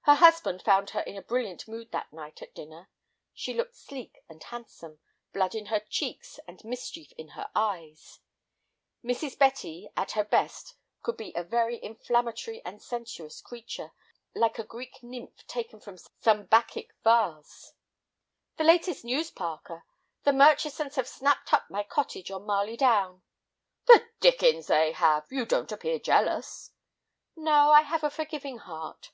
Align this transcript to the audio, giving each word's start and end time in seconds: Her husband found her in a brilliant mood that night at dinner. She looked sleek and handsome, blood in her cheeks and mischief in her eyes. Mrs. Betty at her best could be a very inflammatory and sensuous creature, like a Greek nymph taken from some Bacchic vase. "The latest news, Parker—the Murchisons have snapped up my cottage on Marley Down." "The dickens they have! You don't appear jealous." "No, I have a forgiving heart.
Her 0.00 0.16
husband 0.16 0.60
found 0.62 0.90
her 0.90 1.02
in 1.02 1.16
a 1.16 1.22
brilliant 1.22 1.68
mood 1.68 1.92
that 1.92 2.12
night 2.12 2.42
at 2.42 2.52
dinner. 2.52 2.90
She 3.32 3.54
looked 3.54 3.76
sleek 3.76 4.20
and 4.28 4.42
handsome, 4.42 4.98
blood 5.32 5.54
in 5.54 5.66
her 5.66 5.78
cheeks 5.78 6.40
and 6.48 6.64
mischief 6.64 7.12
in 7.16 7.28
her 7.28 7.48
eyes. 7.54 8.18
Mrs. 9.04 9.38
Betty 9.38 9.88
at 9.96 10.10
her 10.18 10.24
best 10.24 10.74
could 11.00 11.16
be 11.16 11.32
a 11.36 11.44
very 11.44 11.78
inflammatory 11.80 12.60
and 12.64 12.82
sensuous 12.82 13.40
creature, 13.40 13.92
like 14.34 14.58
a 14.58 14.64
Greek 14.64 15.00
nymph 15.00 15.46
taken 15.46 15.78
from 15.78 15.96
some 16.20 16.46
Bacchic 16.46 16.90
vase. 17.04 17.72
"The 18.56 18.64
latest 18.64 19.04
news, 19.04 19.30
Parker—the 19.30 20.32
Murchisons 20.32 20.96
have 20.96 21.06
snapped 21.06 21.52
up 21.54 21.70
my 21.70 21.84
cottage 21.84 22.32
on 22.32 22.46
Marley 22.46 22.76
Down." 22.76 23.22
"The 23.86 24.08
dickens 24.18 24.66
they 24.66 24.90
have! 24.90 25.24
You 25.30 25.46
don't 25.46 25.70
appear 25.70 26.00
jealous." 26.00 26.72
"No, 27.36 27.70
I 27.70 27.82
have 27.82 28.02
a 28.02 28.10
forgiving 28.10 28.58
heart. 28.58 29.12